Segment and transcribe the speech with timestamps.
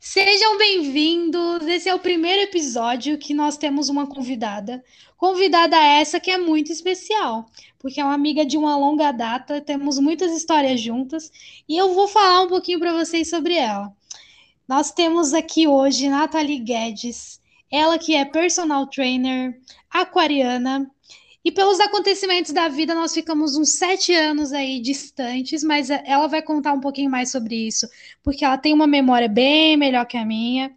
[0.00, 1.66] Sejam bem-vindos.
[1.66, 4.82] Esse é o primeiro episódio que nós temos uma convidada.
[5.16, 9.98] Convidada essa que é muito especial, porque é uma amiga de uma longa data, temos
[9.98, 11.32] muitas histórias juntas
[11.68, 13.92] e eu vou falar um pouquinho para vocês sobre ela.
[14.68, 19.60] Nós temos aqui hoje Nathalie Guedes, ela que é personal trainer,
[19.90, 20.88] aquariana,
[21.44, 26.42] e pelos acontecimentos da vida, nós ficamos uns sete anos aí distantes, mas ela vai
[26.42, 27.88] contar um pouquinho mais sobre isso,
[28.22, 30.74] porque ela tem uma memória bem melhor que a minha.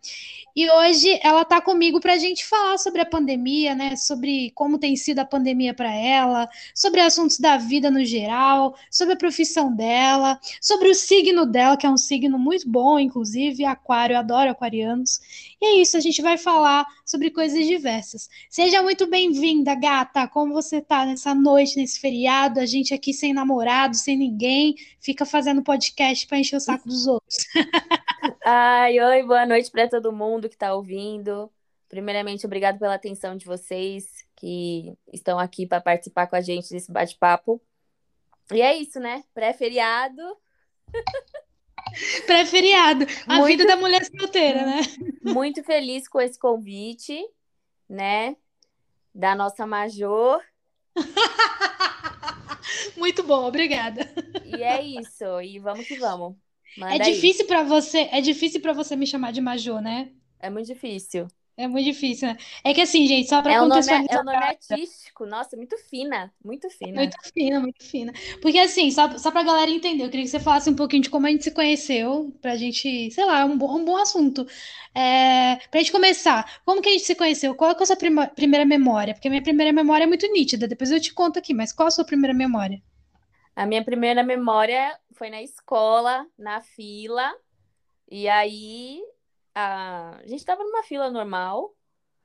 [0.56, 3.96] E hoje ela está comigo para a gente falar sobre a pandemia, né?
[3.96, 9.14] Sobre como tem sido a pandemia para ela, sobre assuntos da vida no geral, sobre
[9.14, 14.18] a profissão dela, sobre o signo dela, que é um signo muito bom, inclusive, aquário,
[14.18, 15.22] adoro aquarianos.
[15.62, 18.30] E é isso, a gente vai falar sobre coisas diversas.
[18.50, 20.28] Seja muito bem-vinda, gata.
[20.28, 22.60] Como você tá nessa noite, nesse feriado?
[22.60, 27.08] A gente aqui sem namorado, sem ninguém, fica fazendo podcast para encher o saco dos
[27.08, 27.38] outros.
[28.46, 31.52] Ai, oi, boa noite para todo mundo que está ouvindo.
[31.90, 36.92] Primeiramente, obrigado pela atenção de vocês que estão aqui para participar com a gente desse
[36.92, 37.62] bate-papo.
[38.52, 39.24] E é isso, né?
[39.34, 40.22] Pré-feriado.
[42.28, 43.06] Pré-feriado.
[43.28, 44.82] A muito, vida da mulher solteira, né?
[45.24, 47.24] Muito feliz com esse convite,
[47.90, 48.36] né?
[49.14, 50.42] Da nossa Major.
[52.98, 54.02] muito bom, obrigada.
[54.46, 55.42] E é isso.
[55.42, 56.36] E vamos que vamos.
[56.78, 60.10] Manda é difícil para você, é difícil para você me chamar de Major, né?
[60.40, 61.28] É muito difícil.
[61.58, 62.38] É muito difícil, né?
[62.64, 64.18] É que assim, gente, só para é contextualizar.
[64.18, 66.96] é o nome artístico, nossa, muito fina, muito fina.
[66.96, 68.14] Muito fina, muito fina.
[68.42, 71.10] Porque assim, só, só pra galera entender, eu queria que você falasse um pouquinho de
[71.10, 74.48] como a gente se conheceu, pra gente, sei lá, é um bom, um bom assunto.
[74.96, 77.54] É, pra gente começar, como que a gente se conheceu?
[77.54, 79.14] Qual é a sua prima, primeira memória?
[79.14, 81.88] Porque a minha primeira memória é muito nítida, depois eu te conto aqui, mas qual
[81.88, 82.82] a sua primeira memória?
[83.56, 87.32] A minha primeira memória foi na escola, na fila,
[88.10, 89.00] e aí
[89.54, 91.76] a, a gente estava numa fila normal,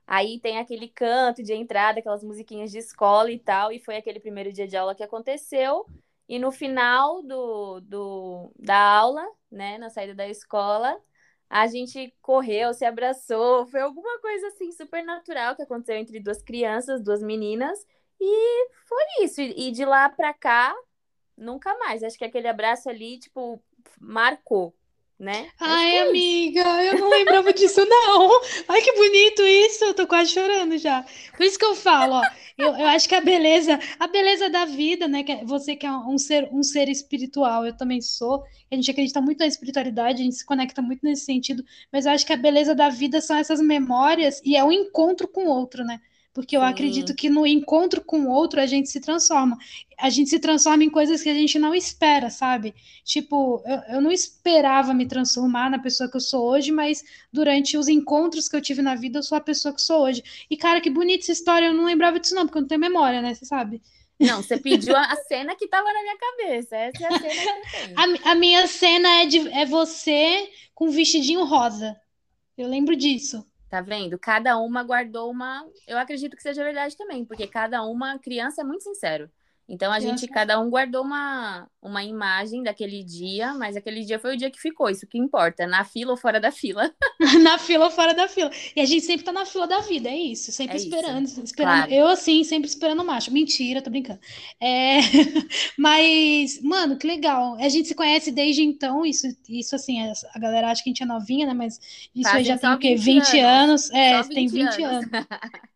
[0.07, 4.19] aí tem aquele canto de entrada, aquelas musiquinhas de escola e tal, e foi aquele
[4.19, 5.85] primeiro dia de aula que aconteceu,
[6.27, 10.99] e no final do, do, da aula, né, na saída da escola,
[11.47, 16.41] a gente correu, se abraçou, foi alguma coisa assim super natural que aconteceu entre duas
[16.41, 17.77] crianças, duas meninas,
[18.19, 19.39] e foi isso.
[19.39, 20.75] E de lá para cá,
[21.37, 22.03] nunca mais.
[22.03, 23.61] Acho que aquele abraço ali, tipo,
[23.99, 24.73] marcou,
[25.19, 25.49] né?
[25.59, 28.39] Ai, é amiga, eu não lembrava disso, não.
[28.67, 31.03] Ai, que bonito isso, eu tô quase chorando já.
[31.35, 32.21] Por isso que eu falo, ó,
[32.57, 35.23] eu, eu acho que a beleza, a beleza da vida, né?
[35.23, 38.43] Que é, você que é um ser, um ser espiritual, eu também sou.
[38.71, 42.11] A gente acredita muito na espiritualidade, a gente se conecta muito nesse sentido, mas eu
[42.11, 45.49] acho que a beleza da vida são essas memórias e é o encontro com o
[45.49, 45.99] outro, né?
[46.37, 46.67] Porque eu Sim.
[46.67, 49.57] acredito que no encontro com o outro a gente se transforma.
[49.97, 52.75] A gente se transforma em coisas que a gente não espera, sabe?
[53.03, 57.03] Tipo, eu, eu não esperava me transformar na pessoa que eu sou hoje, mas
[57.33, 60.21] durante os encontros que eu tive na vida, eu sou a pessoa que sou hoje.
[60.47, 62.81] E, cara, que bonita essa história, eu não lembrava disso, não, porque eu não tenho
[62.81, 63.33] memória, né?
[63.33, 63.81] Você sabe?
[64.19, 66.75] Não, você pediu a cena que estava na minha cabeça.
[66.75, 67.99] Essa é a cena que eu tenho.
[68.27, 71.99] A, a minha cena é, de, é você com um vestidinho rosa.
[72.55, 73.43] Eu lembro disso.
[73.69, 74.17] Tá vendo?
[74.17, 75.65] Cada uma guardou uma.
[75.85, 79.29] Eu acredito que seja verdade também, porque cada uma criança é muito sincero.
[79.67, 84.35] Então a gente, cada um guardou uma, uma imagem daquele dia, mas aquele dia foi
[84.35, 86.93] o dia que ficou, isso que importa, na fila ou fora da fila.
[87.41, 88.51] na fila ou fora da fila.
[88.75, 91.41] E a gente sempre tá na fila da vida, é isso, sempre é esperando, isso.
[91.41, 91.75] esperando.
[91.75, 91.93] Claro.
[91.93, 93.31] Eu assim, sempre esperando o macho.
[93.31, 94.19] Mentira, tô brincando.
[94.61, 94.99] É...
[95.77, 97.55] mas, mano, que legal.
[97.55, 99.99] A gente se conhece desde então, isso, isso assim,
[100.33, 101.53] a galera acha que a gente é novinha, né?
[101.53, 101.79] Mas
[102.15, 102.95] isso aí já tem o quê?
[102.95, 103.67] 20, 20 anos.
[103.67, 103.91] anos.
[103.91, 105.13] É, 20 tem 20 anos.
[105.13, 105.27] anos.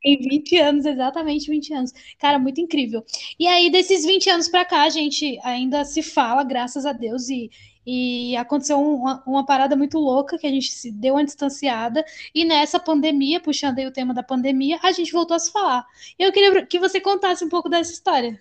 [0.02, 1.94] tem 20 anos, exatamente 20 anos.
[2.20, 3.04] Cara, muito incrível.
[3.40, 7.30] E aí, desses 20 anos para cá, a gente ainda se fala, graças a Deus,
[7.30, 7.50] e,
[7.86, 12.46] e aconteceu uma, uma, parada muito louca que a gente se deu uma distanciada, e
[12.46, 15.86] nessa pandemia, puxando aí o tema da pandemia, a gente voltou a se falar.
[16.18, 18.40] Eu queria que você contasse um pouco dessa história.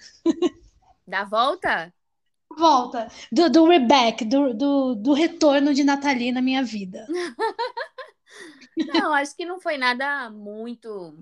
[1.06, 1.92] Da volta?
[2.56, 7.06] Volta, do, do reback, do, do, do retorno de Nathalie na minha vida.
[8.92, 11.16] não, acho que não foi nada muito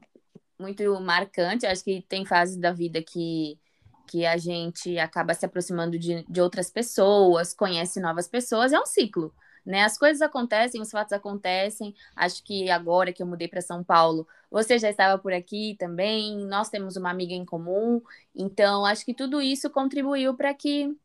[0.59, 1.67] muito marcante.
[1.67, 3.59] Acho que tem fases da vida que
[4.09, 8.87] que a gente acaba se aproximando de, de outras pessoas, conhece novas pessoas, é um
[8.87, 9.33] ciclo.
[9.65, 9.83] Né?
[9.85, 11.95] As coisas acontecem, os fatos acontecem.
[12.17, 16.39] Acho que agora que eu mudei para São Paulo, você já estava por aqui também.
[16.47, 18.01] Nós temos uma amiga em comum,
[18.35, 20.97] então acho que tudo isso contribuiu para que,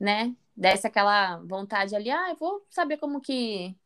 [0.00, 3.76] né, desse aquela vontade ali, ah, eu vou saber como que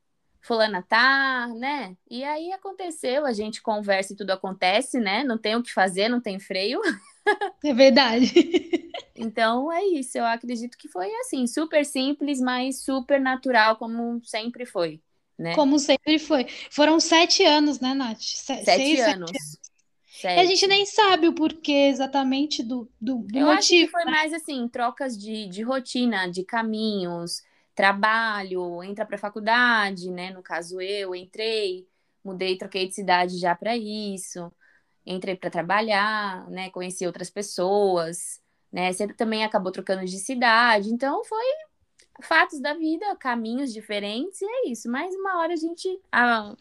[0.46, 1.96] fulana tá, né?
[2.10, 5.24] E aí aconteceu, a gente conversa e tudo acontece, né?
[5.24, 6.80] Não tem o que fazer, não tem freio.
[7.64, 8.32] É verdade.
[9.18, 14.66] Então é isso, eu acredito que foi assim, super simples, mas super natural, como sempre
[14.66, 15.02] foi.
[15.38, 15.54] né?
[15.54, 16.46] Como sempre foi.
[16.70, 18.20] Foram sete anos, né, Nath?
[18.20, 19.32] Se sete seis, anos.
[20.06, 20.36] Sete.
[20.36, 23.50] E a gente nem sabe o porquê exatamente do, do, do Eu motivo.
[23.50, 24.10] acho que foi né?
[24.10, 27.42] mais assim, trocas de, de rotina, de caminhos,
[27.76, 30.30] trabalho, entra para faculdade, né?
[30.30, 31.86] No caso, eu entrei,
[32.24, 34.50] mudei, troquei de cidade já para isso,
[35.04, 36.70] entrei para trabalhar, né?
[36.70, 38.40] Conheci outras pessoas,
[38.72, 38.92] né?
[38.94, 41.44] Sempre também acabou trocando de cidade, então foi
[42.22, 44.90] fatos da vida, caminhos diferentes, e é isso.
[44.90, 46.00] Mas uma hora a gente.
[46.10, 46.56] A,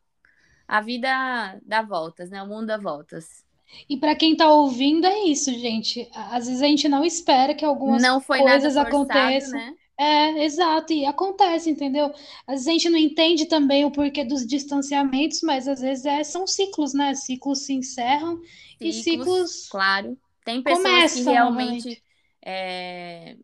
[0.67, 2.44] a vida dá voltas, né?
[2.44, 3.45] O mundo dá voltas.
[3.89, 6.09] E para quem está ouvindo, é isso, gente.
[6.13, 9.59] Às vezes a gente não espera que algumas não coisas forçado, aconteçam.
[9.59, 9.75] Né?
[9.97, 12.13] É, exato, e acontece, entendeu?
[12.45, 16.24] Às vezes a gente não entende também o porquê dos distanciamentos, mas às vezes é,
[16.24, 17.15] são ciclos, né?
[17.15, 19.69] Ciclos se encerram ciclos, e ciclos.
[19.69, 20.18] Claro.
[20.44, 22.03] Tem pessoas que realmente
[22.45, 23.38] é,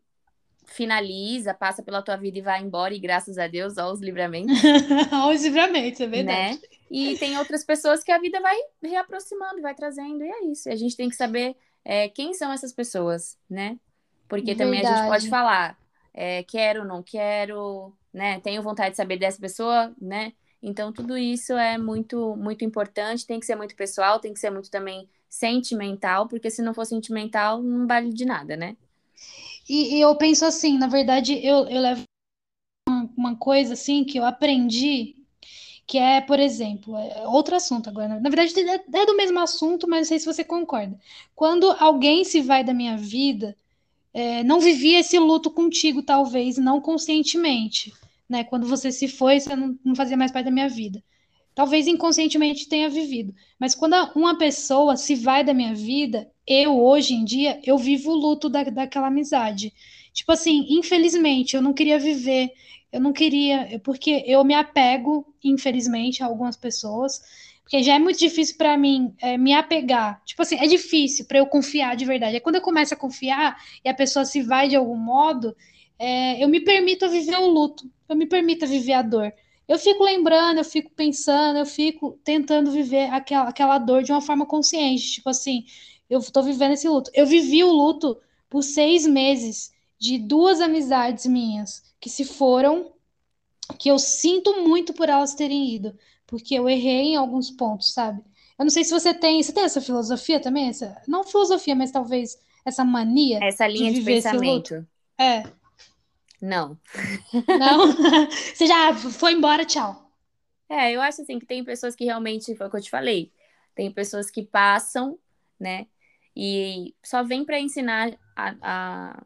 [0.66, 4.56] finaliza, passa pela tua vida e vai embora, e graças a Deus, aos livramentos.
[5.10, 6.54] aos livramentos, é verdade.
[6.54, 6.60] Né?
[6.90, 10.68] E tem outras pessoas que a vida vai reaproximando, vai trazendo, e é isso.
[10.68, 13.78] E a gente tem que saber é, quem são essas pessoas, né?
[14.28, 14.70] Porque verdade.
[14.70, 15.78] também a gente pode falar,
[16.14, 18.40] é, quero, não quero, né?
[18.40, 20.32] Tenho vontade de saber dessa pessoa, né?
[20.62, 24.50] Então, tudo isso é muito, muito importante, tem que ser muito pessoal, tem que ser
[24.50, 28.76] muito também sentimental, porque se não for sentimental, não vale de nada, né?
[29.68, 32.04] E, e eu penso assim, na verdade, eu, eu levo
[33.16, 35.16] uma, coisa assim que eu aprendi,
[35.86, 38.20] que é, por exemplo, é outro assunto agora.
[38.20, 40.98] Na verdade, é, é do mesmo assunto, mas não sei se você concorda.
[41.34, 43.56] Quando alguém se vai da minha vida,
[44.14, 47.92] é, não vivia esse luto contigo, talvez, não conscientemente.
[48.28, 48.44] Né?
[48.44, 51.02] Quando você se foi, você não, não fazia mais parte da minha vida.
[51.54, 53.34] Talvez inconscientemente tenha vivido.
[53.58, 58.10] Mas quando uma pessoa se vai da minha vida, eu, hoje em dia, eu vivo
[58.10, 59.72] o luto da, daquela amizade.
[60.12, 62.52] Tipo assim, infelizmente, eu não queria viver,
[62.90, 67.22] eu não queria, porque eu me apego, infelizmente, a algumas pessoas,
[67.62, 70.22] porque já é muito difícil para mim é, me apegar.
[70.24, 72.36] Tipo assim, é difícil para eu confiar de verdade.
[72.36, 75.56] É quando eu começo a confiar e a pessoa se vai de algum modo,
[75.98, 79.32] é, eu me permito viver o luto, eu me permito viver a dor.
[79.68, 84.20] Eu fico lembrando, eu fico pensando, eu fico tentando viver aquela, aquela dor de uma
[84.20, 85.12] forma consciente.
[85.12, 85.64] Tipo assim,
[86.10, 87.10] eu estou vivendo esse luto.
[87.14, 88.20] Eu vivi o luto
[88.50, 92.92] por seis meses de duas amizades minhas que se foram,
[93.78, 95.96] que eu sinto muito por elas terem ido,
[96.32, 98.18] porque eu errei em alguns pontos, sabe?
[98.58, 101.90] Eu não sei se você tem, você tem essa filosofia também, essa, não filosofia, mas
[101.90, 104.88] talvez essa mania essa linha de, de pensamento.
[105.20, 105.42] É.
[106.40, 106.78] Não.
[107.58, 107.92] Não?
[108.54, 110.10] Você já foi embora, tchau.
[110.68, 113.30] É, eu acho assim que tem pessoas que realmente, foi o que eu te falei,
[113.74, 115.18] tem pessoas que passam,
[115.60, 115.86] né?
[116.34, 119.22] E só vem para ensinar a, a,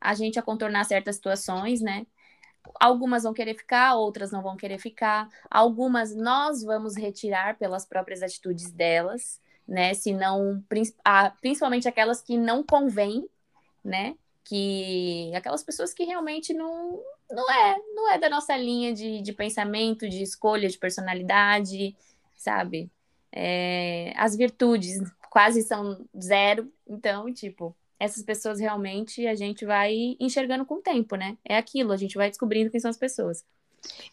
[0.00, 2.06] a gente a contornar certas situações, né?
[2.80, 5.28] Algumas vão querer ficar, outras não vão querer ficar.
[5.50, 9.94] Algumas nós vamos retirar pelas próprias atitudes delas, né?
[9.94, 10.62] Se não,
[11.40, 13.28] principalmente aquelas que não convêm,
[13.84, 14.16] né?
[14.44, 17.00] que aquelas pessoas que realmente não,
[17.30, 21.96] não é, não é da nossa linha de, de pensamento, de escolha, de personalidade,
[22.36, 22.90] sabe?
[23.30, 25.00] É, as virtudes
[25.30, 31.14] quase são zero, então, tipo, essas pessoas realmente a gente vai enxergando com o tempo,
[31.14, 31.38] né?
[31.44, 33.44] É aquilo, a gente vai descobrindo quem são as pessoas.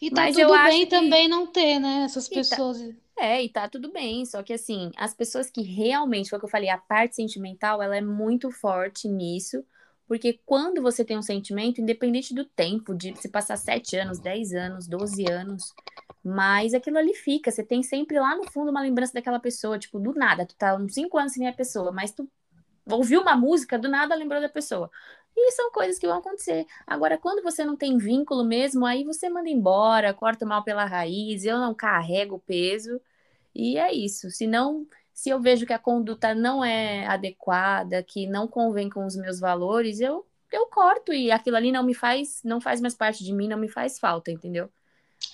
[0.00, 0.86] E tá Mas tudo bem que...
[0.86, 2.78] também não ter, né, essas e tá pessoas.
[2.78, 2.94] Tá...
[3.18, 6.46] É, e tá tudo bem, só que assim, as pessoas que realmente, foi o que
[6.46, 9.62] eu falei, a parte sentimental, ela é muito forte nisso,
[10.06, 14.54] porque quando você tem um sentimento, independente do tempo, de se passar 7 anos, 10
[14.54, 15.72] anos, 12 anos,
[16.24, 17.50] mas aquilo ali fica.
[17.50, 20.44] Você tem sempre lá no fundo uma lembrança daquela pessoa, tipo, do nada.
[20.44, 22.28] Tu tá uns 5 anos sem a pessoa, mas tu
[22.90, 24.90] ouviu uma música, do nada lembrou da pessoa.
[25.36, 26.66] E são coisas que vão acontecer.
[26.86, 31.44] Agora, quando você não tem vínculo mesmo, aí você manda embora, corta mal pela raiz,
[31.44, 33.00] eu não carrego o peso.
[33.54, 34.30] E é isso.
[34.30, 34.86] Se não
[35.20, 39.38] se eu vejo que a conduta não é adequada, que não convém com os meus
[39.38, 43.30] valores, eu, eu corto e aquilo ali não me faz, não faz mais parte de
[43.30, 44.70] mim, não me faz falta, entendeu?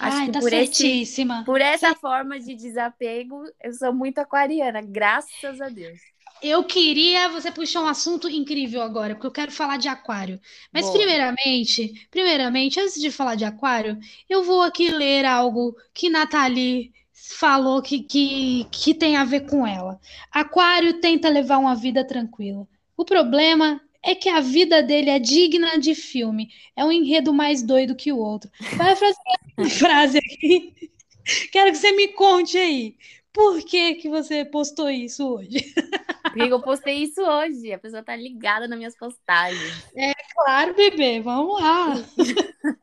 [0.01, 1.37] Acho Ai, que tá por certíssima.
[1.37, 6.01] Esse, por essa forma de desapego, eu sou muito aquariana, graças a Deus.
[6.43, 10.41] Eu queria, você puxou um assunto incrível agora, porque eu quero falar de aquário.
[10.73, 10.99] Mas Boa.
[10.99, 17.83] primeiramente, primeiramente, antes de falar de aquário, eu vou aqui ler algo que Nathalie falou
[17.83, 19.99] que, que, que tem a ver com ela.
[20.31, 22.67] Aquário tenta levar uma vida tranquila.
[22.97, 26.49] O problema é que a vida dele é digna de filme.
[26.77, 28.51] É um enredo mais doido que o outro.
[28.77, 29.17] Vai fazer
[29.79, 30.75] frase aqui.
[31.51, 32.97] Quero que você me conte aí.
[33.37, 35.59] Por que, que você postou isso hoje?
[36.33, 37.73] Por que eu postei isso hoje?
[37.73, 39.85] A pessoa tá ligada nas minhas postagens.
[39.95, 41.21] É claro, bebê.
[41.21, 41.95] Vamos lá.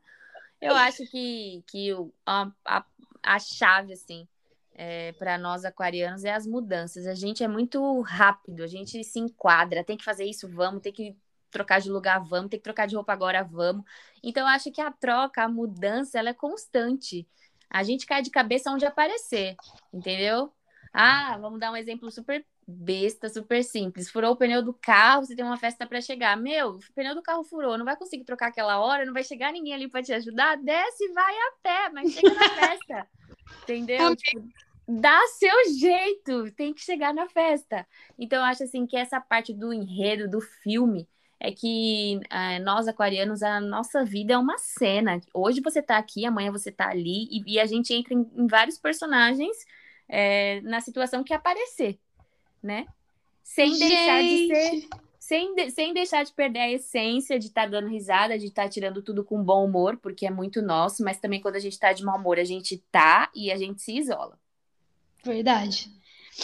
[0.60, 1.90] Eu acho que, que
[2.24, 2.84] a, a
[3.24, 4.28] a chave, assim,
[4.74, 7.06] é, para nós aquarianos é as mudanças.
[7.06, 10.92] A gente é muito rápido, a gente se enquadra, tem que fazer isso, vamos, tem
[10.92, 11.16] que
[11.50, 13.84] trocar de lugar, vamos, tem que trocar de roupa agora, vamos.
[14.22, 17.26] Então, eu acho que a troca, a mudança, ela é constante.
[17.74, 19.56] A gente cai de cabeça onde aparecer,
[19.92, 20.48] entendeu?
[20.92, 24.08] Ah, vamos dar um exemplo super besta, super simples.
[24.08, 26.36] Furou o pneu do carro, você tem uma festa para chegar.
[26.36, 29.52] Meu, o pneu do carro furou, não vai conseguir trocar aquela hora, não vai chegar
[29.52, 30.56] ninguém ali para te ajudar.
[30.56, 33.08] Desce e vai a pé, mas chega na festa.
[33.64, 34.14] Entendeu?
[34.14, 34.48] Tipo,
[34.86, 37.84] dá seu jeito, tem que chegar na festa.
[38.16, 41.08] Então, eu acho assim que essa parte do enredo, do filme,
[41.40, 45.20] é que é, nós aquarianos, a nossa vida é uma cena.
[45.32, 48.46] Hoje você tá aqui, amanhã você tá ali, e, e a gente entra em, em
[48.46, 49.56] vários personagens
[50.08, 51.98] é, na situação que aparecer
[52.64, 52.86] né?
[53.42, 53.88] Sem Gente.
[53.88, 54.88] deixar de ser.
[55.18, 58.64] Sem, de, sem deixar de perder a essência de estar tá dando risada, de estar
[58.64, 61.72] tá tirando tudo com bom humor, porque é muito nosso, mas também quando a gente
[61.72, 64.38] está de mau humor, a gente tá e a gente se isola.
[65.24, 65.90] Verdade.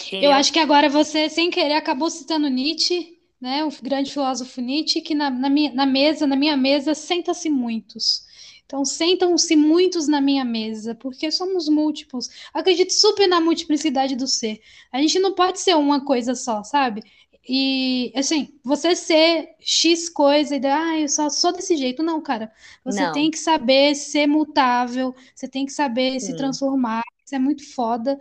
[0.06, 0.30] Entendeu?
[0.30, 3.64] Eu acho que agora você, sem querer, acabou citando Nietzsche, né?
[3.64, 8.28] O grande filósofo Nietzsche, que na, na, minha, na mesa, na minha mesa, senta-se muitos.
[8.66, 12.28] Então, sentam-se muitos na minha mesa, porque somos múltiplos.
[12.54, 14.61] Acredito super na multiplicidade do ser.
[14.92, 17.02] A gente não pode ser uma coisa só, sabe?
[17.49, 22.02] E, assim, você ser X coisa e, ah, eu só sou desse jeito.
[22.02, 22.52] Não, cara.
[22.85, 23.12] Você não.
[23.12, 27.02] tem que saber ser mutável, você tem que saber se transformar.
[27.25, 28.16] Isso é muito foda.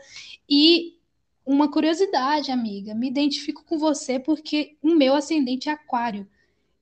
[0.50, 0.99] E
[1.50, 6.28] uma curiosidade, amiga, me identifico com você porque o meu ascendente é aquário.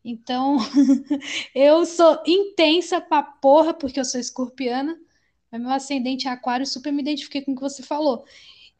[0.03, 0.57] Então,
[1.55, 4.99] eu sou intensa pra porra, porque eu sou escorpiana,
[5.49, 8.25] mas meu ascendente é aquário, super me identifiquei com o que você falou.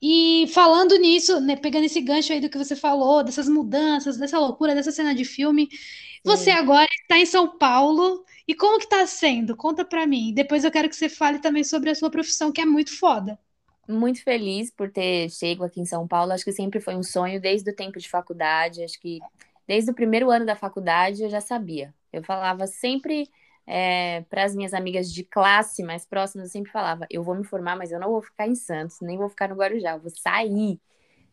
[0.02, 4.38] E falando nisso, né, pegando esse gancho aí do que você falou, dessas mudanças, dessa
[4.40, 5.80] loucura, dessa cena de filme, Sim.
[6.24, 9.56] você agora está em São Paulo, e como que está sendo?
[9.56, 10.34] Conta para mim.
[10.34, 13.40] Depois eu quero que você fale também sobre a sua profissão, que é muito foda.
[13.88, 16.34] Muito feliz por ter chego aqui em São Paulo.
[16.34, 18.84] Acho que sempre foi um sonho desde o tempo de faculdade.
[18.84, 19.20] Acho que
[19.68, 21.94] Desde o primeiro ano da faculdade eu já sabia.
[22.12, 23.30] Eu falava sempre
[23.66, 27.44] é, para as minhas amigas de classe mais próximas, eu sempre falava: eu vou me
[27.44, 30.10] formar, mas eu não vou ficar em Santos, nem vou ficar no Guarujá, eu vou
[30.10, 30.80] sair,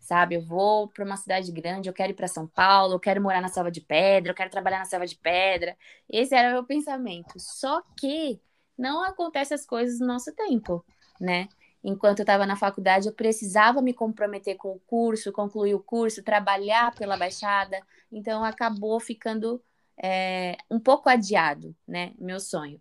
[0.01, 0.35] sabe?
[0.35, 3.41] Eu vou para uma cidade grande, eu quero ir para São Paulo, eu quero morar
[3.41, 5.77] na Selva de Pedra, eu quero trabalhar na Selva de Pedra.
[6.11, 7.39] Esse era o meu pensamento.
[7.39, 8.41] Só que
[8.77, 10.85] não acontece as coisas no nosso tempo,
[11.21, 11.49] né?
[11.85, 16.23] Enquanto eu estava na faculdade, eu precisava me comprometer com o curso, concluir o curso,
[16.23, 17.79] trabalhar pela Baixada,
[18.11, 19.63] então acabou ficando
[20.03, 22.81] é, um pouco adiado, né, meu sonho.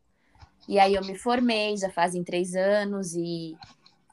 [0.70, 3.58] E aí eu me formei, já fazem três anos, e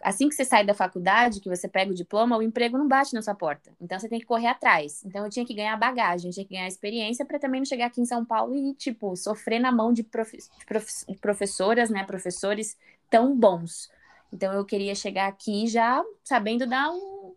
[0.02, 3.14] assim que você sai da faculdade, que você pega o diploma, o emprego não bate
[3.14, 3.70] na sua porta.
[3.80, 5.04] Então você tem que correr atrás.
[5.04, 8.00] Então eu tinha que ganhar bagagem, tinha que ganhar experiência para também não chegar aqui
[8.00, 10.36] em São Paulo e, tipo, sofrer na mão de, prof...
[10.36, 12.76] de professoras, né, professores
[13.08, 13.88] tão bons
[14.32, 17.34] então eu queria chegar aqui já sabendo dar um,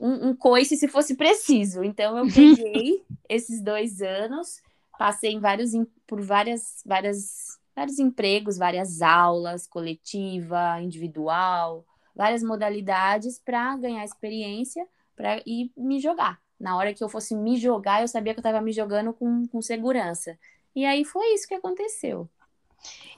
[0.00, 1.84] um, um coice se fosse preciso.
[1.84, 4.60] Então eu peguei esses dois anos,
[4.98, 5.72] passei em vários,
[6.06, 15.42] por várias, várias, vários empregos, várias aulas, coletiva, individual, várias modalidades para ganhar experiência para
[15.46, 16.40] ir me jogar.
[16.58, 19.46] Na hora que eu fosse me jogar, eu sabia que eu estava me jogando com,
[19.48, 20.38] com segurança.
[20.74, 22.28] E aí foi isso que aconteceu.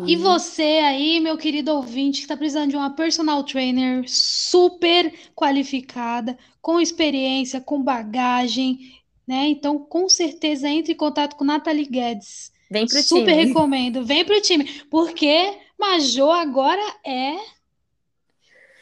[0.07, 6.37] E você aí, meu querido ouvinte, que está precisando de uma personal trainer super qualificada,
[6.61, 8.79] com experiência, com bagagem,
[9.27, 9.47] né?
[9.49, 12.53] Então, com certeza, entre em contato com Nathalie Guedes.
[12.71, 13.45] Vem pro super time.
[13.45, 14.05] recomendo.
[14.05, 14.83] Vem pro time.
[14.91, 17.37] Porque Majô agora é.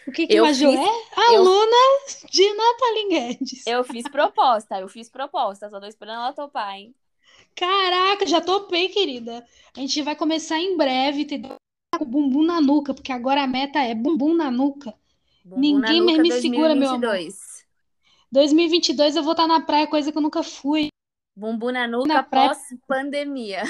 [0.07, 0.81] O que, que eu Majô fiz...
[0.81, 1.21] é?
[1.29, 2.29] Aluna eu...
[2.31, 3.67] de Nathalie Guedes.
[3.67, 6.95] Eu fiz proposta, eu fiz proposta, só tô esperando ela topar, hein?
[7.55, 9.45] Caraca, já topei, querida.
[9.77, 11.41] A gente vai começar em breve, ter
[12.01, 14.95] o bumbum na nuca, porque agora a meta é bumbum na nuca.
[15.45, 16.43] Bumbum Ninguém na nuca, me 2022.
[16.43, 17.19] segura, meu amor.
[18.31, 20.89] 2022 eu vou estar na praia, coisa que eu nunca fui.
[21.37, 23.63] Bumbum na nuca na pós-pandemia.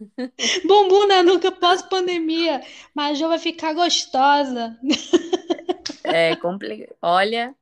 [0.66, 2.62] Bumbum na nuca pós-pandemia.
[2.94, 4.78] Mas já vai ficar gostosa.
[6.04, 6.94] É complicado.
[7.00, 7.54] Olha,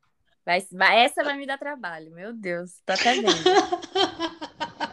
[0.45, 2.11] vai, vai, essa vai me dar trabalho.
[2.13, 3.29] Meu Deus, tô até vendo.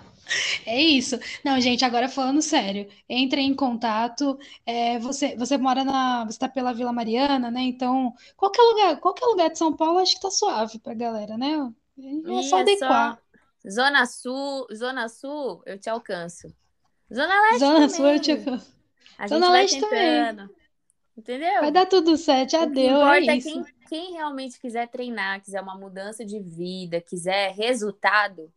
[0.66, 1.18] É isso.
[1.44, 4.38] Não, gente, agora falando sério, entre em contato.
[4.66, 6.26] É, você, você mora na.
[6.26, 7.62] Você está pela Vila Mariana, né?
[7.62, 11.72] Então, qualquer lugar, qualquer lugar de São Paulo, acho que tá suave pra galera, né?
[11.98, 13.16] É só adequar.
[13.16, 13.28] Só...
[13.70, 16.54] Zona Sul, Zona Sul, eu te alcanço.
[17.14, 17.60] Zona Leste.
[17.60, 17.90] Zona também.
[17.90, 18.78] Sul, eu te alcanço.
[19.18, 20.50] A Zona Leste também.
[21.18, 21.62] Entendeu?
[21.62, 23.06] Vai dar tudo certo, já deu.
[23.08, 23.50] É isso.
[23.50, 28.54] Quem, quem realmente quiser treinar, quiser uma mudança de vida, quiser resultado,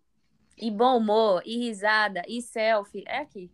[0.61, 3.05] e bom humor, e risada, e selfie.
[3.07, 3.51] É aqui.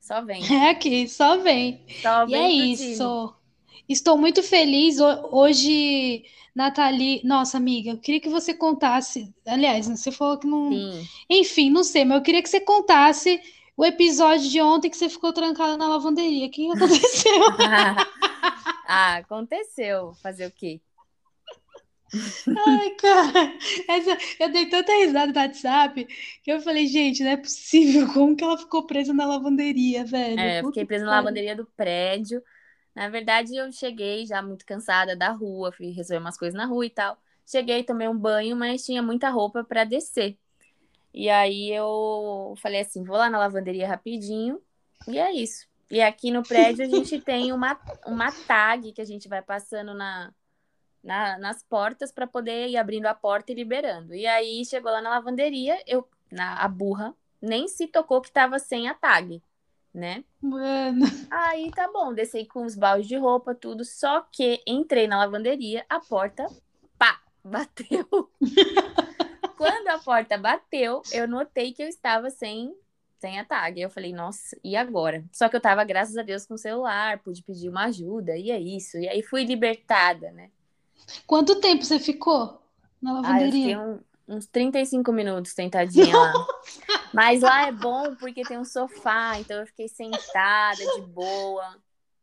[0.00, 0.42] Só vem.
[0.52, 1.80] É aqui, só vem.
[2.00, 3.26] Só vem e é isso.
[3.26, 3.82] Time.
[3.88, 6.24] Estou muito feliz hoje,
[6.54, 7.22] Nathalie.
[7.24, 9.32] Nossa, amiga, eu queria que você contasse.
[9.46, 10.70] Aliás, você falou que não.
[10.70, 11.08] Sim.
[11.28, 13.40] Enfim, não sei, mas eu queria que você contasse
[13.76, 16.46] o episódio de ontem que você ficou trancada na lavanderia.
[16.46, 17.44] O que aconteceu?
[18.86, 20.14] ah, aconteceu.
[20.22, 20.80] Fazer o quê?
[22.14, 23.52] Ai, cara,
[23.88, 26.04] essa, eu dei tanta risada no WhatsApp
[26.42, 28.06] que eu falei, gente, não é possível.
[28.12, 30.38] Como que ela ficou presa na lavanderia, velho?
[30.38, 32.42] É, eu fiquei presa na lavanderia do prédio.
[32.94, 36.86] Na verdade, eu cheguei já muito cansada da rua, fui resolver umas coisas na rua
[36.86, 37.16] e tal.
[37.46, 40.36] Cheguei, tomei um banho, mas tinha muita roupa para descer.
[41.14, 44.60] E aí eu falei assim, vou lá na lavanderia rapidinho.
[45.06, 45.66] E é isso.
[45.90, 49.94] E aqui no prédio a gente tem uma, uma tag que a gente vai passando
[49.94, 50.32] na,
[51.08, 54.14] na, nas portas para poder ir abrindo a porta e liberando.
[54.14, 58.58] E aí chegou lá na lavanderia, eu, na a burra, nem se tocou que tava
[58.58, 59.42] sem a tag,
[59.92, 60.22] né?
[60.38, 61.06] Mano.
[61.30, 65.82] Aí tá bom, desci com os baldes de roupa, tudo, só que entrei na lavanderia,
[65.88, 66.46] a porta,
[66.98, 68.30] pá, bateu.
[69.56, 72.76] Quando a porta bateu, eu notei que eu estava sem
[73.18, 73.80] sem a tag.
[73.80, 75.24] Eu falei, nossa, e agora?
[75.32, 78.52] Só que eu tava, graças a Deus, com o celular, pude pedir uma ajuda, e
[78.52, 78.96] é isso.
[78.96, 80.50] E aí fui libertada, né?
[81.26, 82.62] Quanto tempo você ficou
[83.00, 83.42] na lavanderia?
[83.42, 86.32] Ah, eu fiquei um, uns 35 minutos tentadinha lá.
[87.12, 91.76] Mas lá é bom porque tem um sofá, então eu fiquei sentada de boa.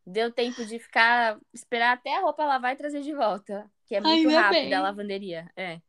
[0.06, 3.70] Deu tempo de ficar, esperar até a roupa lavar e trazer de volta.
[3.88, 4.74] Que é muito Ainda rápido bem.
[4.74, 5.52] a lavanderia.
[5.56, 5.80] É.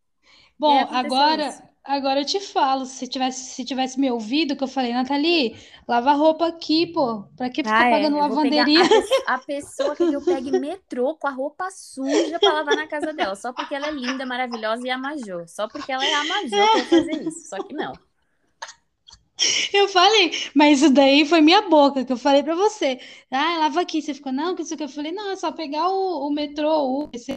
[0.58, 1.62] Bom, agora, isso.
[1.86, 6.10] Agora eu te falo, se tivesse, se tivesse me ouvido, que eu falei, Nathalie, lava
[6.10, 7.24] a roupa aqui, pô.
[7.36, 8.80] Pra que ficar ah, é, pagando lavanderia?
[9.26, 13.12] A, a, pessoa que eu pegue metrô com a roupa suja pra lavar na casa
[13.12, 15.46] dela, só porque ela é linda, maravilhosa e amajou.
[15.46, 17.48] Só porque ela é amajou pra fazer isso.
[17.48, 17.92] Só que não.
[19.72, 22.98] Eu falei, mas isso daí foi minha boca que eu falei pra você.
[23.30, 24.00] Ah, lava aqui.
[24.00, 26.70] Você ficou, não, que isso que eu falei, não, é só pegar o, o metrô,
[26.70, 27.36] o, você,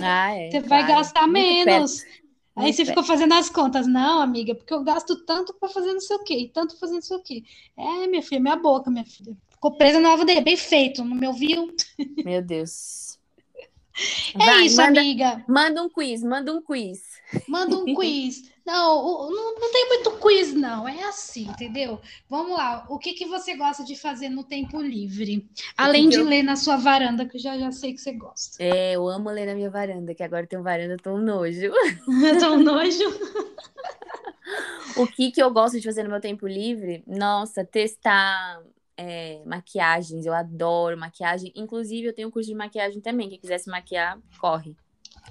[0.00, 0.68] ah, é, você claro.
[0.68, 2.02] vai gastar Muito menos.
[2.02, 2.27] Perto.
[2.58, 3.86] Aí você ficou fazendo as contas.
[3.86, 6.96] Não, amiga, porque eu gasto tanto para fazer não sei o quê, e tanto fazendo
[6.96, 7.44] não sei o quê.
[7.76, 9.36] É, minha filha, minha boca, minha filha.
[9.50, 10.42] Ficou presa na lavanderia.
[10.42, 11.74] Bem feito, não me ouviu?
[12.24, 13.18] Meu Deus.
[14.34, 15.44] É Vai, isso, manda, amiga.
[15.48, 17.00] Manda um quiz, manda um quiz.
[17.48, 18.50] Manda um quiz.
[18.68, 20.86] Não, não, não tem muito quiz, não.
[20.86, 21.98] É assim, entendeu?
[22.28, 22.84] Vamos lá.
[22.90, 25.48] O que, que você gosta de fazer no tempo livre?
[25.74, 26.24] Além de eu...
[26.26, 28.62] ler na sua varanda, que eu já, já sei que você gosta.
[28.62, 31.72] É, eu amo ler na minha varanda, que agora tem um varanda tão nojo.
[32.38, 33.04] tão nojo?
[34.98, 37.02] o que, que eu gosto de fazer no meu tempo livre?
[37.06, 38.62] Nossa, testar
[38.98, 40.26] é, maquiagens.
[40.26, 41.50] Eu adoro maquiagem.
[41.56, 43.30] Inclusive, eu tenho um curso de maquiagem também.
[43.30, 44.76] Quem quiser se maquiar, corre.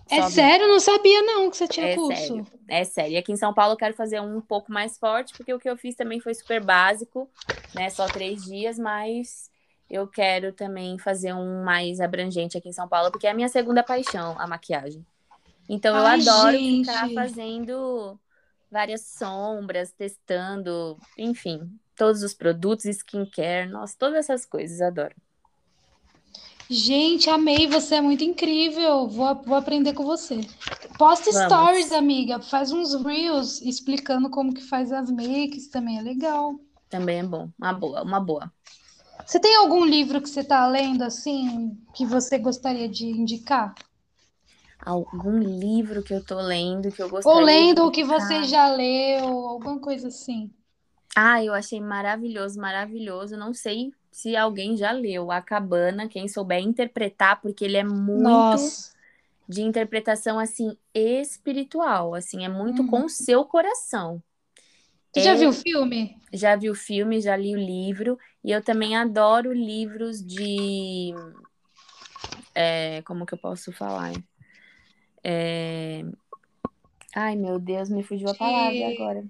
[0.10, 0.34] É Sobe.
[0.34, 0.68] sério?
[0.68, 2.22] Não sabia não que você tinha é curso.
[2.22, 2.48] Sério.
[2.68, 3.14] É sério.
[3.14, 5.70] E aqui em São Paulo eu quero fazer um pouco mais forte, porque o que
[5.70, 7.30] eu fiz também foi super básico,
[7.74, 7.90] né?
[7.90, 9.50] Só três dias, mas
[9.90, 13.50] eu quero também fazer um mais abrangente aqui em São Paulo, porque é a minha
[13.50, 15.06] segunda paixão, a maquiagem.
[15.70, 16.90] Então eu Ai, adoro gente.
[16.90, 18.20] ficar fazendo
[18.72, 25.16] várias sombras, testando, enfim, todos os produtos, skincare, nossa, todas essas coisas, adoro.
[26.70, 29.08] Gente, amei, você é muito incrível.
[29.08, 30.42] Vou, vou aprender com você.
[30.98, 31.46] Posta Vamos.
[31.46, 32.42] stories, amiga.
[32.42, 36.60] Faz uns reels explicando como que faz as makes, também é legal.
[36.90, 38.52] Também é bom, uma boa, uma boa.
[39.26, 43.76] Você tem algum livro que você está lendo assim que você gostaria de indicar?
[44.86, 48.70] Algum livro que eu tô lendo que eu gostaria Ou lendo o que você já
[48.74, 50.50] leu, alguma coisa assim.
[51.16, 53.36] Ah, eu achei maravilhoso, maravilhoso.
[53.36, 58.24] Não sei se alguém já leu A Cabana, quem souber interpretar, porque ele é muito
[58.24, 58.94] Nossa.
[59.48, 63.10] de interpretação assim espiritual, assim, é muito com o uhum.
[63.10, 64.22] seu coração.
[65.14, 65.24] Você é...
[65.24, 66.18] já viu o filme?
[66.34, 71.14] Já vi o filme, já li o livro, e eu também adoro livros de
[72.60, 74.14] é, como que eu posso falar?
[75.24, 76.04] É...
[77.16, 79.24] Ai, meu Deus, me fugiu a palavra agora.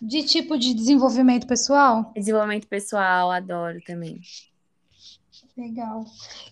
[0.00, 2.12] De tipo de desenvolvimento pessoal?
[2.14, 4.20] Desenvolvimento pessoal, adoro também.
[5.56, 6.04] Legal.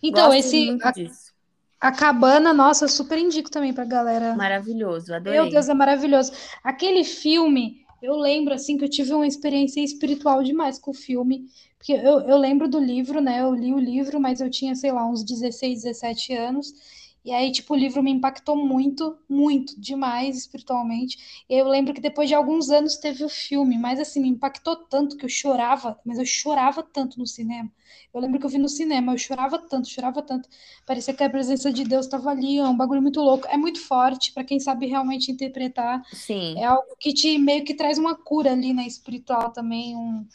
[0.02, 0.78] Então, Gosto esse.
[1.80, 4.34] A, a, cabana, nossa, super indico também pra galera.
[4.34, 5.38] Maravilhoso, adorei.
[5.38, 6.32] Meu Deus, é maravilhoso.
[6.62, 11.46] Aquele filme, eu lembro assim que eu tive uma experiência espiritual demais com o filme.
[11.76, 13.42] Porque eu, eu lembro do livro, né?
[13.42, 16.72] Eu li o livro, mas eu tinha, sei lá, uns 16, 17 anos.
[17.24, 21.44] E aí, tipo, o livro me impactou muito, muito, demais espiritualmente.
[21.48, 24.76] E eu lembro que depois de alguns anos teve o filme, mas assim, me impactou
[24.76, 27.72] tanto que eu chorava, mas eu chorava tanto no cinema.
[28.12, 30.48] Eu lembro que eu vi no cinema, eu chorava tanto, chorava tanto.
[30.84, 33.48] Parecia que a presença de Deus estava ali, é um bagulho muito louco.
[33.48, 36.02] É muito forte, para quem sabe realmente interpretar.
[36.12, 36.58] Sim.
[36.58, 40.26] É algo que te meio que traz uma cura ali na né, espiritual também, um,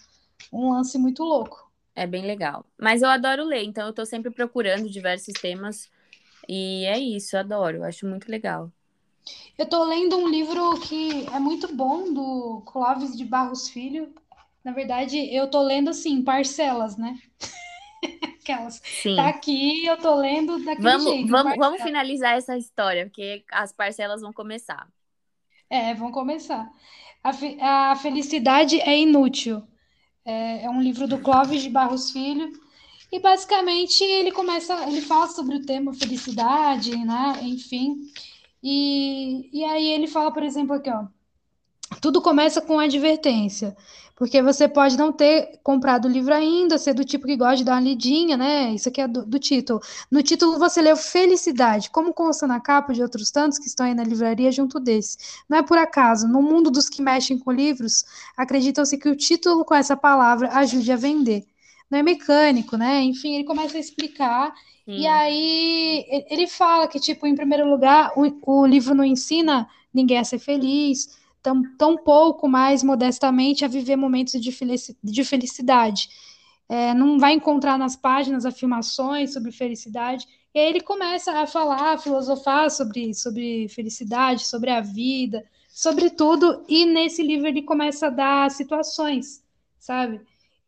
[0.52, 1.70] um lance muito louco.
[1.96, 2.66] É bem legal.
[2.80, 5.88] Mas eu adoro ler, então eu tô sempre procurando diversos temas.
[6.50, 8.74] E é isso, adoro, acho muito legal.
[9.58, 14.14] Eu tô lendo um livro que é muito bom, do Clóvis de Barros Filho.
[14.64, 17.20] Na verdade, eu tô lendo assim, parcelas, né?
[18.42, 18.82] Aquelas.
[18.92, 19.16] Sim.
[19.16, 21.30] Tá aqui, eu tô lendo daquele Vamos, jeito.
[21.30, 24.88] vamos, vamos finalizar essa história, porque as parcelas vão começar.
[25.70, 26.72] É, vamos começar.
[27.24, 29.62] A, fe- a Felicidade é Inútil.
[30.26, 32.52] É, é um livro do Clóvis de Barros Filho.
[33.12, 37.40] E basicamente ele começa, ele fala sobre o tema felicidade, né?
[37.42, 37.96] Enfim.
[38.62, 41.06] E, e aí ele fala, por exemplo, aqui, ó.
[42.02, 43.76] Tudo começa com advertência,
[44.16, 47.64] porque você pode não ter comprado o livro ainda, ser do tipo que gosta de
[47.64, 48.72] dar uma lidinha, né?
[48.74, 49.82] Isso aqui é do, do título.
[50.12, 53.96] No título você leu Felicidade, como consta na capa de outros tantos que estão aí
[53.96, 55.18] na livraria junto desse.
[55.50, 58.06] Não é por acaso, no mundo dos que mexem com livros,
[58.38, 61.44] acreditam-se que o título com essa palavra ajude a vender.
[61.90, 63.02] Não é mecânico, né?
[63.04, 64.54] Enfim, ele começa a explicar
[64.96, 70.18] e aí ele fala que, tipo, em primeiro lugar, o, o livro não ensina ninguém
[70.20, 76.10] a ser feliz, tão, tão pouco mais modestamente a viver momentos de, felici- de felicidade.
[76.68, 80.28] É, não vai encontrar nas páginas afirmações sobre felicidade.
[80.54, 86.10] E aí ele começa a falar, a filosofar sobre, sobre felicidade, sobre a vida, sobre
[86.10, 89.44] tudo, e nesse livro ele começa a dar situações,
[89.80, 90.20] sabe?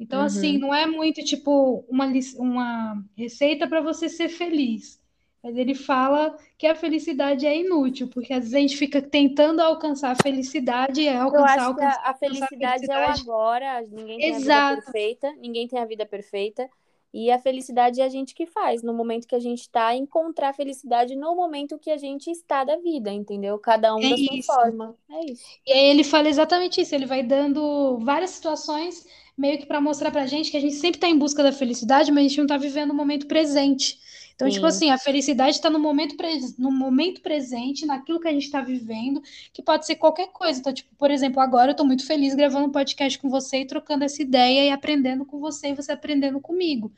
[0.02, 0.60] Então, assim, Uhum.
[0.60, 5.02] não é muito tipo uma, uma receita para você ser feliz.
[5.44, 9.62] Mas ele fala que a felicidade é inútil, porque às vezes a gente fica tentando
[9.62, 13.00] alcançar a felicidade, é Eu alcançar, acho que a, alcançar, a alcançar a felicidade é
[13.00, 13.08] o felicidade.
[13.08, 14.62] agora, ninguém tem a vida Exato.
[14.62, 16.70] perfeita, ninguém tem a vida perfeita.
[17.13, 20.50] E a felicidade é a gente que faz, no momento que a gente tá, encontrar
[20.50, 23.60] a felicidade no momento que a gente está da vida, entendeu?
[23.60, 24.45] Cada um É da sua isso.
[24.45, 24.97] forma.
[25.10, 25.52] É isso.
[25.65, 29.06] E aí ele fala exatamente isso, ele vai dando várias situações
[29.38, 32.12] meio que para mostrar pra gente que a gente sempre está em busca da felicidade,
[32.12, 34.00] mas a gente não está vivendo o momento presente.
[34.34, 34.67] Então, tipo Sim.
[34.67, 36.15] assim, a felicidade está no momento,
[36.58, 39.22] no momento presente, naquilo que a gente está vivendo,
[39.54, 40.60] que pode ser qualquer coisa.
[40.60, 43.65] Então, tipo, por exemplo, agora eu estou muito feliz gravando um podcast com você e
[43.65, 46.91] trocando essa ideia e aprendendo com você e você aprendendo comigo.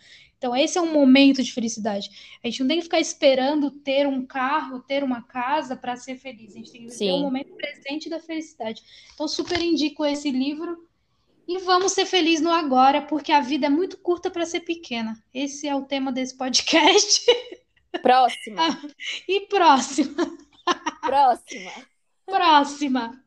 [0.44, 2.10] Então, esse é um momento de felicidade.
[2.44, 6.18] A gente não tem que ficar esperando ter um carro, ter uma casa para ser
[6.18, 6.54] feliz.
[6.54, 7.22] A gente tem que viver o Sim.
[7.22, 8.84] momento presente da felicidade.
[9.14, 10.86] Então, super indico esse livro.
[11.48, 15.22] E vamos ser felizes no agora, porque a vida é muito curta para ser pequena.
[15.34, 17.26] Esse é o tema desse podcast.
[18.02, 18.62] Próxima.
[19.28, 20.16] E próximo,
[21.02, 21.72] Próxima.
[22.26, 23.24] próxima.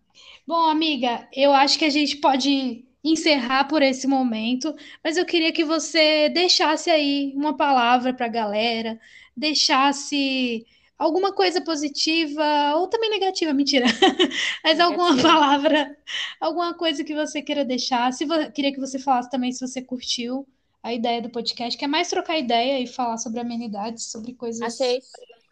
[0.46, 4.74] Bom, amiga, eu acho que a gente pode encerrar por esse momento,
[5.04, 8.98] mas eu queria que você deixasse aí uma palavra para a galera,
[9.36, 10.66] deixasse
[10.98, 13.86] alguma coisa positiva ou também negativa, mentira.
[14.64, 15.96] Mas alguma palavra,
[16.40, 18.12] alguma coisa que você queira deixar.
[18.12, 20.46] Se vo- queria que você falasse também se você curtiu
[20.82, 24.62] a ideia do podcast, que é mais trocar ideia e falar sobre amenidades, sobre coisas.
[24.62, 25.00] Achei,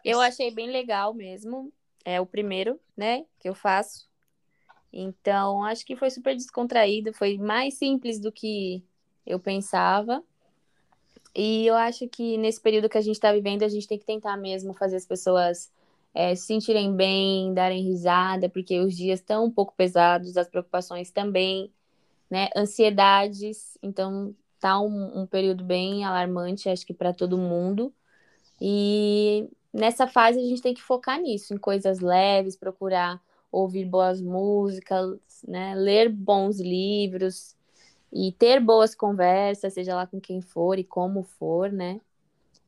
[0.03, 1.71] eu achei bem legal mesmo.
[2.05, 4.07] É o primeiro, né, que eu faço.
[4.93, 8.83] Então, acho que foi super descontraído, foi mais simples do que
[9.25, 10.23] eu pensava.
[11.35, 14.05] E eu acho que nesse período que a gente está vivendo, a gente tem que
[14.05, 15.71] tentar mesmo fazer as pessoas
[16.13, 21.11] é, se sentirem bem, darem risada, porque os dias estão um pouco pesados, as preocupações
[21.11, 21.71] também,
[22.29, 22.49] né?
[22.55, 27.93] Ansiedades, então tá um, um período bem alarmante, acho que para todo mundo.
[28.61, 33.21] E nessa fase a gente tem que focar nisso, em coisas leves, procurar
[33.51, 35.75] ouvir boas músicas, né?
[35.75, 37.54] Ler bons livros
[38.17, 41.99] e ter boas conversas, seja lá com quem for e como for, né?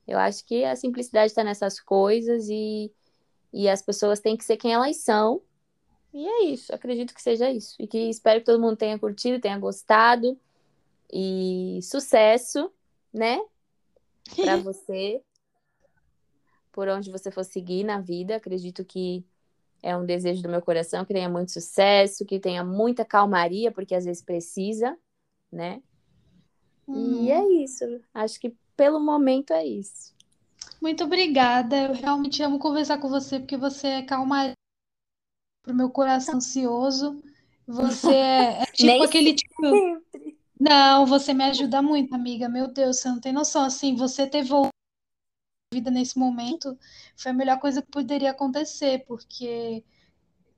[0.06, 2.92] Eu acho que a simplicidade está nessas coisas e,
[3.54, 5.42] e as pessoas têm que ser quem elas são.
[6.14, 7.78] E é isso, acredito que seja isso.
[7.80, 10.38] E que espero que todo mundo tenha curtido, tenha gostado.
[11.10, 12.70] E sucesso,
[13.14, 13.40] né?
[14.36, 15.22] Para você,
[16.74, 18.36] por onde você for seguir na vida.
[18.36, 19.26] Acredito que
[19.82, 23.96] é um desejo do meu coração que tenha muito sucesso, que tenha muita calmaria, porque
[23.96, 24.98] às vezes precisa,
[25.52, 25.82] né?
[26.88, 27.24] Uhum.
[27.24, 27.84] E é isso.
[28.14, 30.16] Acho que pelo momento é isso.
[30.82, 31.76] Muito obrigada.
[31.76, 34.52] Eu realmente amo conversar com você, porque você é calma
[35.64, 37.22] pro meu coração ansioso.
[37.68, 39.70] Você é, é tipo aquele tipo.
[39.70, 40.38] sempre.
[40.60, 42.50] Não, você me ajuda muito, amiga.
[42.50, 43.64] Meu Deus, você não tem noção.
[43.64, 44.72] Assim, você ter voltado
[45.74, 46.78] vida nesse momento
[47.16, 49.84] foi a melhor coisa que poderia acontecer, porque,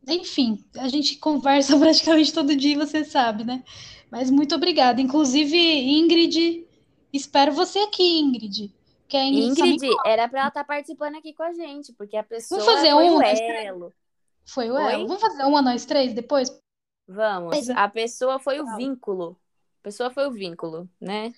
[0.08, 3.64] enfim, a gente conversa praticamente todo dia, você sabe, né?
[4.12, 5.00] Mas muito obrigada.
[5.02, 6.66] Inclusive, Ingrid,
[7.14, 8.74] espero você aqui, Ingrid.
[9.08, 12.60] Que Ingrid Ingrid, era pra ela estar participando aqui com a gente, porque a pessoa
[12.60, 13.94] Vamos fazer foi um, o elo.
[14.46, 14.94] Foi o Oi?
[14.94, 15.08] elo.
[15.08, 16.50] Vamos fazer uma, nós três, depois?
[17.08, 17.70] Vamos.
[17.72, 18.78] A pessoa foi o Fala.
[18.78, 19.40] vínculo.
[19.80, 21.34] A pessoa foi o vínculo, né?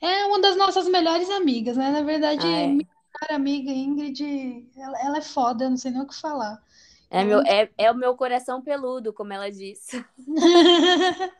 [0.00, 1.90] É uma das nossas melhores amigas, né?
[1.90, 2.66] Na verdade, Ah, é.
[2.66, 2.88] minha
[3.20, 6.62] melhor amiga Ingrid, ela, ela é foda, eu não sei nem o que falar.
[7.10, 10.04] É, meu, é, é o meu coração peludo, como ela disse.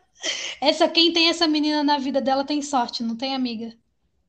[0.61, 3.72] Essa, quem tem essa menina na vida dela tem sorte, não tem amiga.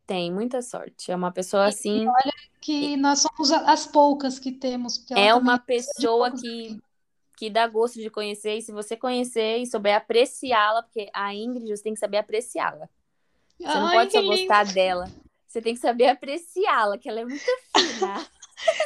[0.05, 1.11] Tem muita sorte.
[1.11, 2.07] É uma pessoa E, e assim.
[2.07, 6.79] olha que nós somos as poucas que temos, É uma é pessoa que,
[7.37, 8.57] que dá gosto de conhecer.
[8.57, 12.87] E se você conhecer e souber apreciá-la, porque a Ingrid, você tem que saber apreciá-la.
[13.59, 14.35] Você não Ai, pode que só lindo.
[14.35, 15.09] gostar dela.
[15.47, 17.43] Você tem que saber apreciá-la, que ela é muito
[17.75, 18.27] fina.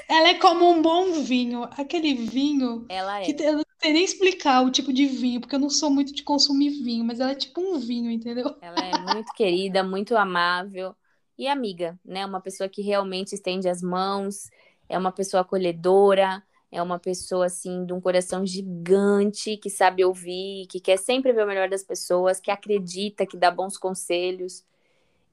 [0.07, 3.49] Ela é como um bom vinho, aquele vinho Ela que é.
[3.49, 6.23] eu não sei nem explicar o tipo de vinho, porque eu não sou muito de
[6.23, 8.55] consumir vinho, mas ela é tipo um vinho, entendeu?
[8.61, 10.95] Ela é muito querida, muito amável
[11.37, 12.25] e amiga, né?
[12.25, 14.49] Uma pessoa que realmente estende as mãos,
[14.87, 20.67] é uma pessoa acolhedora, é uma pessoa assim de um coração gigante, que sabe ouvir,
[20.67, 24.63] que quer sempre ver o melhor das pessoas, que acredita, que dá bons conselhos.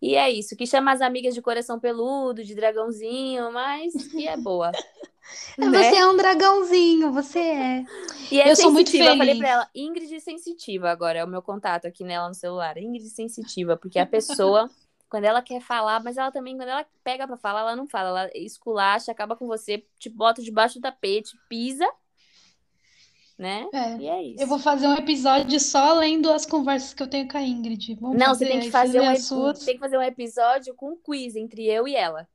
[0.01, 4.37] E é isso, que chama as amigas de coração peludo, de dragãozinho, mas que é
[4.37, 4.73] boa,
[5.61, 5.85] É, né?
[5.85, 7.85] Você é um dragãozinho, você é.
[8.31, 9.11] E é Eu sou muito sensitiva.
[9.11, 9.55] Eu falei pra feliz.
[9.55, 12.77] ela, Ingrid sensitiva agora, é o meu contato aqui nela no celular.
[12.79, 14.71] Ingrid sensitiva, porque a pessoa,
[15.09, 18.09] quando ela quer falar, mas ela também, quando ela pega pra falar, ela não fala.
[18.09, 21.89] Ela esculacha, acaba com você, te bota debaixo do tapete, pisa,
[23.41, 23.67] né?
[23.73, 23.99] É.
[23.99, 24.65] E é Eu vou isso.
[24.65, 27.95] fazer um episódio só lendo as conversas que eu tenho com a Ingrid.
[28.01, 29.65] Vamos Não, você tem que fazer um, suas.
[29.65, 32.29] tem que fazer um episódio com um quiz entre eu e ela.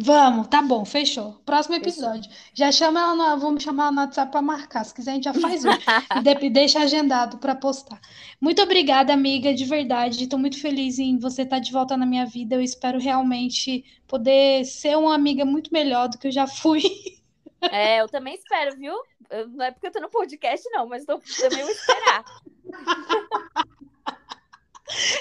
[0.00, 1.42] Vamos, tá bom, fechou.
[1.44, 2.14] Próximo Fechou.
[2.14, 2.30] episódio.
[2.54, 4.84] Já chama ela, no, vamos chamar ela no WhatsApp para marcar.
[4.84, 5.78] Se quiser, a gente já faz hoje.
[6.14, 8.00] E de- deixa agendado para postar.
[8.40, 10.22] Muito obrigada, amiga, de verdade.
[10.22, 12.54] Estou muito feliz em você estar de volta na minha vida.
[12.54, 16.80] Eu espero realmente poder ser uma amiga muito melhor do que eu já fui.
[17.60, 18.94] É, eu também espero, viu?
[19.30, 22.24] Eu- não é porque eu tô no podcast, não, mas tô, também vou esperar.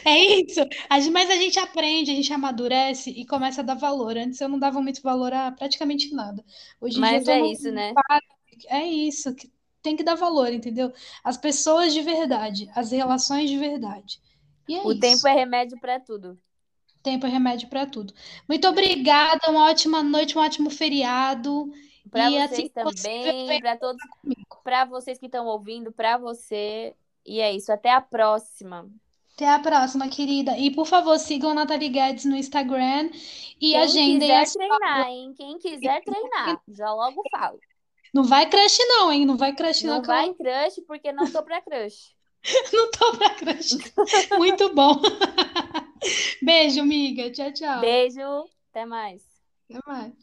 [0.06, 0.62] É isso.
[1.12, 4.18] Mas a gente aprende, a gente amadurece e começa a dar valor.
[4.18, 6.44] Antes eu não dava muito valor a praticamente nada.
[6.80, 7.94] Hoje em dia eu Mas tô é no- isso, né?
[8.70, 10.92] É isso, que tem que dar valor, entendeu?
[11.24, 14.20] As pessoas de verdade, as relações de verdade.
[14.68, 15.00] E é O isso.
[15.02, 16.40] tempo é remédio pra tudo.
[17.04, 18.14] Tempo é remédio para tudo.
[18.50, 21.72] Muito obrigada, uma ótima noite, um ótimo feriado.
[22.10, 24.02] Pra E vocês assim também, pra todos,
[24.64, 26.96] pra vocês que estão ouvindo, pra você.
[27.26, 28.90] E é isso, até a próxima.
[29.36, 30.58] Até a próxima, querida.
[30.58, 33.10] E por favor, sigam a Nathalie Guedes no Instagram
[33.62, 34.54] e Quem agendem quiser as.
[34.54, 35.34] treinar, hein?
[35.38, 37.60] Quem quiser treinar, já logo falo.
[38.14, 39.26] Não vai crush, não, hein?
[39.26, 42.16] Não vai crush, não, Não que eu vai crush, porque não tô pra crush.
[42.74, 43.78] não tô pra crush.
[44.38, 44.94] Muito bom.
[46.42, 47.30] Beijo, amiga.
[47.32, 47.82] Tchau, tchau.
[47.82, 49.24] Beijo, até mais.
[49.70, 50.14] Até mais.